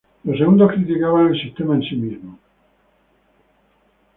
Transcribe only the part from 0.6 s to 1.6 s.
criticaban el